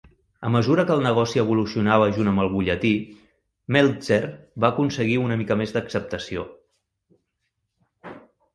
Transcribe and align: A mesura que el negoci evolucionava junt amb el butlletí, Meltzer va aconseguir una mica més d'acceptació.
A 0.47 0.49
mesura 0.53 0.83
que 0.85 0.93
el 0.99 1.03
negoci 1.07 1.41
evolucionava 1.41 2.07
junt 2.15 2.31
amb 2.31 2.43
el 2.45 2.49
butlletí, 2.53 2.91
Meltzer 3.77 4.19
va 4.65 4.73
aconseguir 4.75 5.21
una 5.27 5.39
mica 5.45 5.61
més 5.63 5.77
d'acceptació. 5.79 6.49